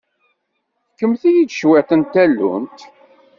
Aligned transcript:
Fkemt-iyi 0.91 1.43
cwiṭ 1.47 1.89
n 1.99 2.01
tallunt. 2.03 2.79